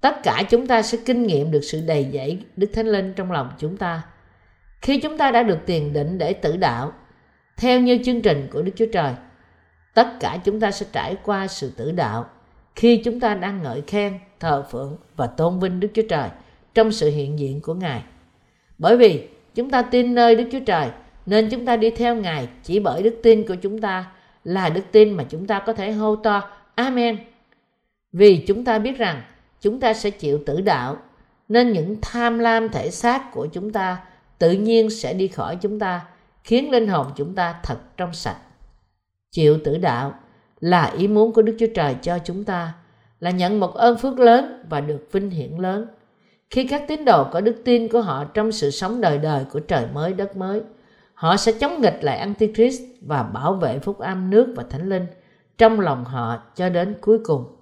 [0.00, 3.32] Tất cả chúng ta sẽ kinh nghiệm được sự đầy dẫy Đức Thánh Linh trong
[3.32, 4.02] lòng chúng ta.
[4.82, 6.92] Khi chúng ta đã được tiền định để tử đạo,
[7.56, 9.12] theo như chương trình của Đức Chúa Trời,
[9.94, 12.26] tất cả chúng ta sẽ trải qua sự tử đạo
[12.76, 16.28] khi chúng ta đang ngợi khen, thờ phượng và tôn vinh Đức Chúa Trời
[16.74, 18.02] trong sự hiện diện của Ngài.
[18.78, 20.88] Bởi vì chúng ta tin nơi Đức Chúa Trời
[21.26, 24.12] nên chúng ta đi theo Ngài chỉ bởi đức tin của chúng ta
[24.44, 27.16] là đức tin mà chúng ta có thể hô to Amen
[28.12, 29.22] vì chúng ta biết rằng
[29.60, 30.96] chúng ta sẽ chịu tử đạo,
[31.48, 33.98] nên những tham lam thể xác của chúng ta
[34.38, 36.06] tự nhiên sẽ đi khỏi chúng ta,
[36.44, 38.38] khiến linh hồn chúng ta thật trong sạch.
[39.30, 40.14] Chịu tử đạo
[40.60, 42.72] là ý muốn của Đức Chúa Trời cho chúng ta,
[43.20, 45.86] là nhận một ơn phước lớn và được vinh hiển lớn.
[46.50, 49.60] Khi các tín đồ có đức tin của họ trong sự sống đời đời của
[49.60, 50.60] trời mới đất mới,
[51.14, 55.06] họ sẽ chống nghịch lại Antichrist và bảo vệ phúc âm nước và thánh linh
[55.58, 57.59] trong lòng họ cho đến cuối cùng.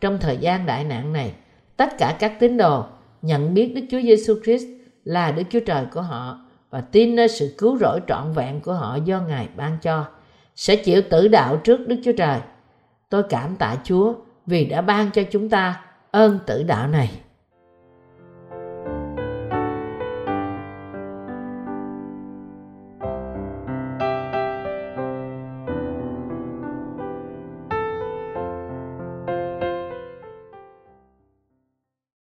[0.00, 1.32] Trong thời gian đại nạn này,
[1.76, 2.84] tất cả các tín đồ
[3.22, 4.66] nhận biết Đức Chúa Giêsu Christ
[5.04, 6.40] là Đức Chúa Trời của họ
[6.70, 10.04] và tin nơi sự cứu rỗi trọn vẹn của họ do Ngài ban cho.
[10.56, 12.40] sẽ chịu tử đạo trước Đức Chúa Trời.
[13.08, 14.14] Tôi cảm tạ Chúa
[14.46, 15.80] vì đã ban cho chúng ta
[16.10, 17.10] ơn tử đạo này.